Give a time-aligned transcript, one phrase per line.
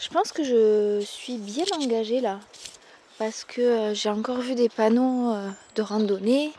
[0.00, 2.40] Je pense que je suis bien engagée là.
[3.18, 6.54] Parce que euh, j'ai encore vu des panneaux euh, de randonnée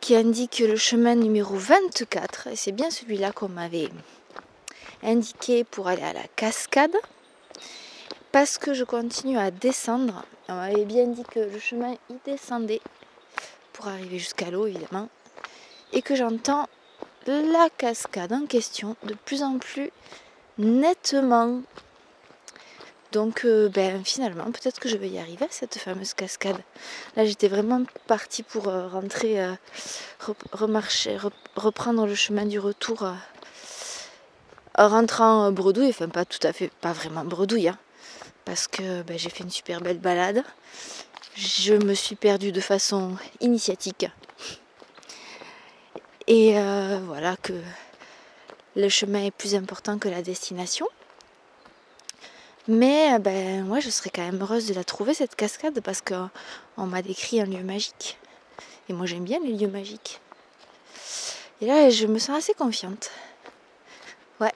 [0.00, 2.48] qui indiquent le chemin numéro 24.
[2.48, 3.90] Et c'est bien celui-là qu'on m'avait
[5.04, 6.96] indiqué pour aller à la cascade.
[8.32, 10.24] Parce que je continue à descendre.
[10.48, 12.80] On m'avait bien dit que le chemin y descendait
[13.72, 15.08] pour arriver jusqu'à l'eau évidemment.
[15.92, 16.66] Et que j'entends
[17.28, 19.92] la cascade en question de plus en plus
[20.58, 21.62] nettement.
[23.14, 26.58] Donc euh, ben, finalement, peut-être que je vais y arriver à cette fameuse cascade.
[27.16, 29.54] Là, j'étais vraiment partie pour euh, rentrer, euh,
[30.50, 31.16] remarcher,
[31.54, 33.08] reprendre le chemin du retour
[34.76, 35.90] en rentrant bredouille.
[35.90, 37.78] Enfin, pas tout à fait, pas vraiment bredouille, hein,
[38.44, 40.42] parce que ben, j'ai fait une super belle balade.
[41.36, 44.06] Je me suis perdue de façon initiatique.
[46.26, 46.54] Et
[47.06, 47.52] voilà que
[48.76, 50.86] le chemin est plus important que la destination.
[52.66, 56.86] Mais ben, moi, je serais quand même heureuse de la trouver, cette cascade, parce qu'on
[56.86, 58.18] m'a décrit un lieu magique.
[58.88, 60.20] Et moi, j'aime bien les lieux magiques.
[61.60, 63.10] Et là, je me sens assez confiante.
[64.40, 64.52] Ouais.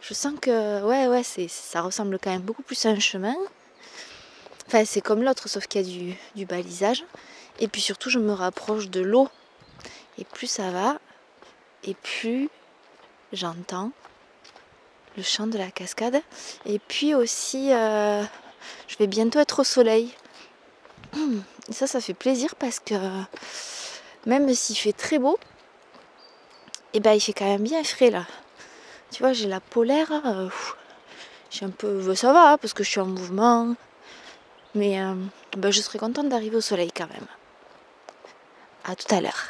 [0.00, 3.34] Je sens que, ouais, ouais, c'est, ça ressemble quand même beaucoup plus à un chemin.
[4.66, 7.04] Enfin, c'est comme l'autre, sauf qu'il y a du balisage.
[7.58, 9.28] Et puis surtout, je me rapproche de l'eau.
[10.18, 10.98] Et plus ça va,
[11.84, 12.50] et plus
[13.32, 13.90] j'entends
[15.16, 16.20] le chant de la cascade.
[16.66, 18.22] Et puis aussi, euh,
[18.88, 20.14] je vais bientôt être au soleil.
[21.68, 22.94] Et ça, ça fait plaisir parce que
[24.26, 25.38] même s'il fait très beau,
[26.94, 28.26] et eh ben il fait quand même bien frais là.
[29.10, 30.10] Tu vois, j'ai la polaire.
[30.26, 30.48] Euh,
[31.50, 32.14] j'ai un peu.
[32.14, 33.74] Ça va, parce que je suis en mouvement.
[34.74, 34.98] Mais
[35.56, 37.26] ben, je serais contente d'arriver au soleil quand même.
[38.84, 39.48] À tout à l'heure.